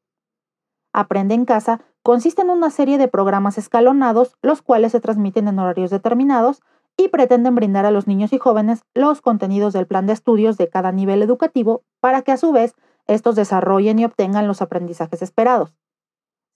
Aprende 0.92 1.36
en 1.36 1.46
casa 1.46 1.82
consiste 2.01 2.42
en 2.42 2.50
una 2.50 2.72
serie 2.72 2.98
de 2.98 3.08
programas 3.08 3.58
escalonados, 3.58 4.38
los 4.42 4.62
cuales 4.62 4.92
se 4.92 5.00
transmiten 5.00 5.48
en 5.48 5.60
horarios 5.60 5.92
determinados 5.92 6.62
y 6.98 7.10
pretenden 7.10 7.56
brindar 7.56 7.86
a 7.86 7.92
los 7.92 8.08
niños 8.08 8.34
y 8.34 8.39
jóvenes 8.39 8.84
los 8.94 9.22
contenidos 9.22 9.74
del 9.74 9.88
plan 9.88 10.06
de 10.06 10.13
estudios 10.13 10.58
de 10.58 10.68
cada 10.68 10.92
nivel 10.92 11.22
educativo 11.22 11.84
para 12.00 12.24
que 12.24 12.32
a 12.32 12.38
su 12.38 12.51
vez 12.51 12.75
estos 13.10 13.36
desarrollen 13.36 14.00
y 14.00 14.06
obtengan 14.06 14.48
los 14.48 14.62
aprendizajes 14.62 15.22
esperados. 15.22 15.75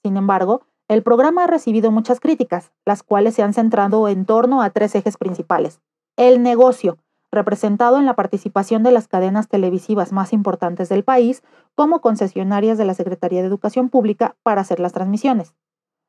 Sin 0.04 0.18
embargo, 0.18 0.62
el 0.88 1.02
programa 1.02 1.46
ha 1.46 1.48
recibido 1.48 1.92
muchas 1.92 2.20
críticas, 2.20 2.72
las 2.86 3.04
cuales 3.04 3.36
se 3.36 3.44
han 3.44 3.54
centrado 3.54 4.08
en 4.08 4.26
torno 4.26 4.62
a 4.62 4.70
tres 4.70 4.96
ejes 4.96 5.18
principales. 5.18 5.82
El 6.18 6.44
negocio, 6.44 6.98
representado 7.32 7.98
en 7.98 8.06
la 8.06 8.16
participación 8.16 8.84
de 8.84 8.92
las 8.92 9.08
cadenas 9.08 9.48
televisivas 9.48 10.12
más 10.12 10.34
importantes 10.34 10.90
del 10.90 11.04
país 11.04 11.42
como 11.74 12.02
concesionarias 12.02 12.78
de 12.78 12.86
la 12.86 12.94
Secretaría 12.94 13.42
de 13.42 13.48
Educación 13.48 13.90
Pública 13.90 14.36
para 14.44 14.62
hacer 14.62 14.80
las 14.80 14.94
transmisiones. 14.94 15.56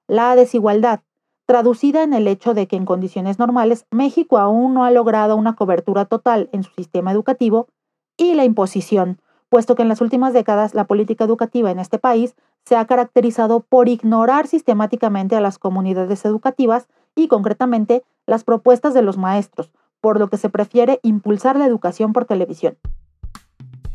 La 0.07 0.37
desigualdad, 0.37 1.01
traducida 1.47 2.02
en 2.02 2.13
el 2.13 2.28
hecho 2.28 2.52
de 2.52 2.67
que 2.67 2.76
en 2.76 2.85
condiciones 2.85 3.39
normales 3.39 3.87
México 3.91 4.39
aún 4.39 4.75
no 4.75 4.85
ha 4.85 4.91
logrado 4.91 5.37
una 5.37 5.57
cobertura 5.57 6.04
total 6.04 6.50
en 6.52 6.63
su 6.63 6.73
sistema 6.73 7.13
educativo, 7.13 7.69
y 8.17 8.35
la 8.35 8.45
imposición, 8.45 9.19
puesto 9.54 9.76
que 9.76 9.82
en 9.82 9.88
las 9.88 10.00
últimas 10.00 10.32
décadas 10.32 10.75
la 10.75 10.82
política 10.82 11.23
educativa 11.23 11.71
en 11.71 11.78
este 11.78 12.00
país 12.00 12.34
se 12.64 12.75
ha 12.75 12.84
caracterizado 12.86 13.60
por 13.60 13.88
ignorar 13.88 14.49
sistemáticamente 14.49 15.36
a 15.36 15.40
las 15.40 15.60
comunidades 15.60 16.25
educativas 16.25 16.88
y 17.14 17.28
concretamente 17.28 18.02
las 18.26 18.43
propuestas 18.43 18.95
de 18.95 19.02
los 19.02 19.17
maestros, 19.17 19.71
por 20.00 20.19
lo 20.19 20.26
que 20.26 20.38
se 20.38 20.49
prefiere 20.49 20.99
impulsar 21.04 21.54
la 21.54 21.67
educación 21.67 22.12
por 22.12 22.25
televisión. 22.25 22.76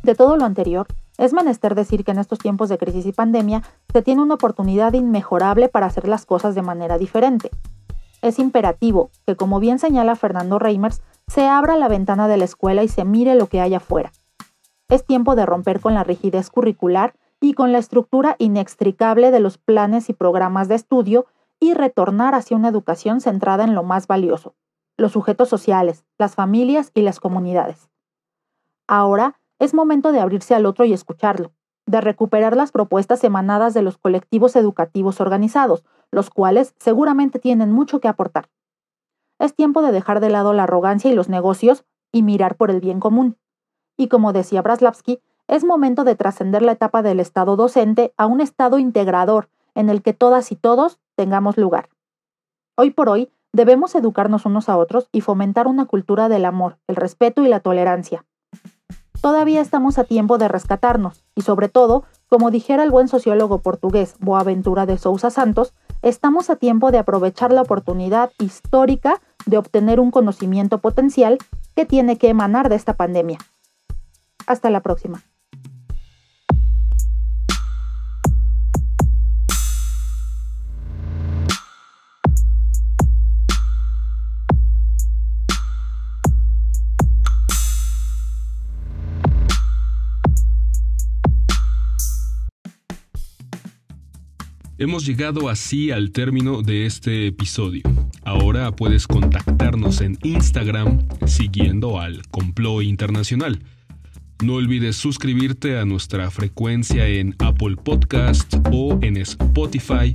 De 0.02 0.16
todo 0.16 0.38
lo 0.38 0.46
anterior, 0.46 0.88
es 1.18 1.34
menester 1.34 1.76
decir 1.76 2.06
que 2.06 2.12
en 2.12 2.20
estos 2.20 2.40
tiempos 2.40 2.70
de 2.70 2.78
crisis 2.78 3.06
y 3.06 3.12
pandemia 3.12 3.62
se 3.92 4.02
tiene 4.02 4.22
una 4.22 4.36
oportunidad 4.36 4.94
inmejorable 4.94 5.68
para 5.68 5.88
hacer 5.88 6.08
las 6.08 6.26
cosas 6.26 6.56
de 6.56 6.62
manera 6.62 6.98
diferente. 6.98 7.52
Es 8.22 8.40
imperativo 8.40 9.12
que, 9.28 9.36
como 9.36 9.60
bien 9.60 9.78
señala 9.78 10.16
Fernando 10.16 10.58
Reimers, 10.58 11.02
se 11.28 11.50
abra 11.50 11.76
la 11.76 11.90
ventana 11.90 12.30
de 12.30 12.38
la 12.38 12.46
escuela 12.46 12.82
y 12.82 12.88
se 12.88 13.04
mire 13.04 13.36
lo 13.36 13.48
que 13.48 13.60
hay 13.60 13.74
afuera. 13.74 14.14
Es 14.90 15.06
tiempo 15.06 15.36
de 15.36 15.46
romper 15.46 15.80
con 15.80 15.94
la 15.94 16.04
rigidez 16.04 16.50
curricular 16.50 17.14
y 17.40 17.54
con 17.54 17.72
la 17.72 17.78
estructura 17.78 18.36
inextricable 18.40 19.30
de 19.30 19.40
los 19.40 19.60
planes 19.60 20.10
y 20.10 20.14
programas 20.14 20.68
de 20.68 20.76
estudio 20.76 21.28
y 21.60 21.76
retornar 21.76 22.34
hacia 22.34 22.58
una 22.58 22.70
educación 22.70 23.22
centrada 23.22 23.64
en 23.64 23.76
lo 23.76 23.84
más 23.84 24.08
valioso, 24.08 24.56
los 24.98 25.12
sujetos 25.12 25.48
sociales, 25.48 26.06
las 26.18 26.34
familias 26.34 26.92
y 26.96 27.04
las 27.04 27.20
comunidades. 27.20 27.90
Ahora 28.88 29.40
es 29.60 29.76
momento 29.76 30.12
de 30.12 30.22
abrirse 30.22 30.56
al 30.56 30.66
otro 30.66 30.86
y 30.86 30.94
escucharlo, 30.94 31.52
de 31.86 32.02
recuperar 32.02 32.58
las 32.58 32.72
propuestas 32.72 33.24
emanadas 33.24 33.76
de 33.76 33.84
los 33.84 34.00
colectivos 34.00 34.56
educativos 34.56 35.22
organizados, 35.22 35.84
los 36.12 36.32
cuales 36.32 36.74
seguramente 36.80 37.38
tienen 37.38 37.72
mucho 37.72 38.00
que 38.00 38.08
aportar. 38.08 38.50
Es 39.38 39.54
tiempo 39.54 39.84
de 39.84 39.92
dejar 39.92 40.20
de 40.20 40.30
lado 40.30 40.54
la 40.54 40.64
arrogancia 40.64 41.12
y 41.12 41.14
los 41.14 41.30
negocios 41.30 41.86
y 42.12 42.24
mirar 42.24 42.56
por 42.56 42.72
el 42.72 42.80
bien 42.82 43.00
común. 43.00 43.38
Y 44.00 44.08
como 44.08 44.34
decía 44.34 44.64
Braslavsky, 44.64 45.20
es 45.48 45.64
momento 45.64 46.06
de 46.06 46.16
trascender 46.16 46.64
la 46.64 46.72
etapa 46.72 47.04
del 47.04 47.20
Estado 47.20 47.56
docente 47.56 48.14
a 48.18 48.26
un 48.26 48.42
Estado 48.42 48.80
integrador 48.80 49.50
en 49.76 49.90
el 49.90 50.02
que 50.02 50.14
todas 50.14 50.52
y 50.52 50.56
todos 50.56 51.00
tengamos 51.16 51.58
lugar. 51.58 51.90
Hoy 52.76 52.90
por 52.90 53.10
hoy, 53.10 53.32
Debemos 53.52 53.96
educarnos 53.96 54.46
unos 54.46 54.70
a 54.70 54.78
otros 54.78 55.10
y 55.12 55.22
fomentar 55.22 55.68
una 55.68 55.86
cultura 55.86 56.30
del 56.30 56.46
amor, 56.46 56.78
el 56.88 56.96
respeto 56.96 57.44
y 57.44 57.48
la 57.48 57.62
tolerancia. 57.62 58.26
Todavía 59.22 59.60
estamos 59.60 59.98
a 59.98 60.04
tiempo 60.04 60.38
de 60.38 60.48
rescatarnos 60.48 61.24
y 61.36 61.42
sobre 61.42 61.68
todo, 61.68 62.04
como 62.30 62.52
dijera 62.52 62.84
el 62.84 62.92
buen 62.92 63.08
sociólogo 63.08 63.60
portugués 63.60 64.16
Boaventura 64.20 64.86
de 64.86 65.00
Sousa 65.00 65.32
Santos, 65.32 65.74
estamos 66.04 66.52
a 66.52 66.58
tiempo 66.58 66.92
de 66.92 67.00
aprovechar 67.00 67.52
la 67.52 67.64
oportunidad 67.64 68.32
histórica 68.38 69.20
de 69.48 69.58
obtener 69.58 70.00
un 70.00 70.12
conocimiento 70.12 70.78
potencial 70.78 71.40
que 71.76 71.86
tiene 71.86 72.18
que 72.18 72.30
emanar 72.30 72.70
de 72.70 72.76
esta 72.76 72.94
pandemia. 72.94 73.40
Hasta 74.48 74.70
la 74.70 74.82
próxima. 74.82 75.24
Hemos 94.82 95.06
llegado 95.06 95.50
así 95.50 95.92
al 95.92 96.12
término 96.12 96.62
de 96.62 96.86
este 96.86 97.28
episodio. 97.28 97.84
Ahora 98.24 98.72
puedes 98.72 99.08
contactarnos 99.08 100.00
en 100.00 100.18
Instagram 100.24 101.06
siguiendo 101.26 102.00
al 102.00 102.26
Complot 102.30 102.84
Internacional. 102.84 103.60
No 104.42 104.54
olvides 104.54 104.96
suscribirte 104.96 105.78
a 105.78 105.84
nuestra 105.84 106.32
frecuencia 106.32 107.06
en 107.06 107.36
Apple 107.40 107.76
Podcast 107.76 108.56
o 108.72 108.98
en 109.02 109.18
Spotify 109.18 110.14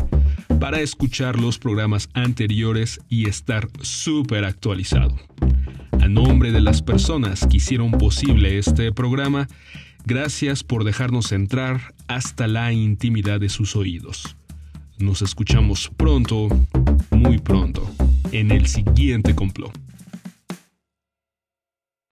para 0.58 0.80
escuchar 0.80 1.38
los 1.38 1.58
programas 1.58 2.08
anteriores 2.14 3.00
y 3.10 3.28
estar 3.28 3.68
súper 3.82 4.46
actualizado. 4.46 5.14
A 6.00 6.08
nombre 6.08 6.52
de 6.52 6.62
las 6.62 6.80
personas 6.80 7.46
que 7.46 7.58
hicieron 7.58 7.90
posible 7.90 8.56
este 8.56 8.92
programa, 8.92 9.46
gracias 10.06 10.64
por 10.64 10.84
dejarnos 10.84 11.30
entrar 11.32 11.94
hasta 12.08 12.46
la 12.46 12.72
intimidad 12.72 13.40
de 13.40 13.50
sus 13.50 13.76
oídos. 13.76 14.36
Nos 14.98 15.20
escuchamos 15.20 15.90
pronto, 15.98 16.48
muy 17.10 17.38
pronto, 17.38 17.90
en 18.32 18.52
el 18.52 18.68
siguiente 18.68 19.34
complot. 19.34 19.83